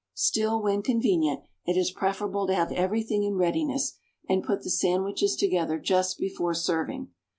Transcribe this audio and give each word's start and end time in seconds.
Still, 0.15 0.59
when 0.59 0.81
convenient, 0.81 1.41
it 1.63 1.77
is 1.77 1.91
preferable 1.91 2.47
to 2.47 2.55
have 2.55 2.71
everything 2.71 3.23
in 3.23 3.35
readiness, 3.35 3.99
and 4.27 4.43
put 4.43 4.63
the 4.63 4.71
sandwiches 4.71 5.35
together 5.35 5.77
just 5.77 6.17
before 6.17 6.55
serving. 6.55 7.09